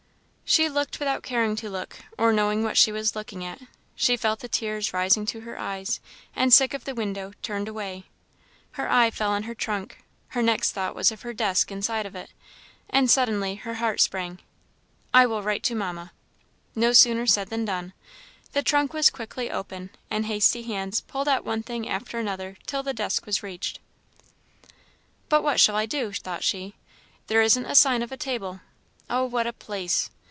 She 0.53 0.67
looked 0.67 0.99
without 0.99 1.23
caring 1.23 1.55
to 1.55 1.69
look, 1.69 1.99
or 2.17 2.33
knowing 2.33 2.61
what 2.61 2.75
she 2.75 2.91
was 2.91 3.15
looking 3.15 3.45
at; 3.45 3.61
she 3.95 4.17
felt 4.17 4.41
the 4.41 4.49
tears 4.49 4.91
rising 4.91 5.25
to 5.27 5.39
her 5.39 5.57
eyes, 5.57 6.01
and, 6.35 6.51
sick 6.53 6.73
of 6.73 6.83
the 6.83 6.93
window, 6.93 7.31
turned 7.41 7.69
away. 7.69 8.03
Her 8.71 8.91
eye 8.91 9.11
fell 9.11 9.31
on 9.31 9.43
her 9.43 9.55
trunk; 9.55 10.03
her 10.31 10.41
next 10.41 10.71
thought 10.73 10.93
was 10.93 11.09
of 11.09 11.21
her 11.21 11.31
desk 11.33 11.71
inside 11.71 12.05
of 12.05 12.15
it; 12.17 12.31
and 12.89 13.09
suddenly 13.09 13.55
her 13.55 13.75
heart 13.75 14.01
sprang 14.01 14.39
"I 15.13 15.25
will 15.25 15.41
write 15.41 15.63
to 15.63 15.73
Mamma!" 15.73 16.11
No 16.75 16.91
sooner 16.91 17.25
said 17.25 17.47
than 17.47 17.63
done. 17.63 17.93
The 18.51 18.61
trunk 18.61 18.91
was 18.91 19.09
quickly 19.09 19.49
open, 19.49 19.89
and 20.09 20.25
hasty 20.25 20.63
hands 20.63 20.99
pulled 20.99 21.29
out 21.29 21.45
one 21.45 21.63
thing 21.63 21.87
after 21.87 22.19
another 22.19 22.57
till 22.67 22.83
the 22.83 22.93
desk 22.93 23.25
was 23.25 23.41
reached. 23.41 23.79
"But 25.29 25.43
what 25.43 25.61
shall 25.61 25.77
I 25.77 25.85
do?" 25.85 26.11
thought 26.11 26.43
she 26.43 26.73
"there 27.27 27.41
isn't 27.41 27.65
a 27.65 27.73
sign 27.73 28.01
of 28.03 28.11
a 28.11 28.17
table. 28.17 28.59
Oh, 29.09 29.23
what 29.23 29.47
a 29.47 29.53
place! 29.53 30.09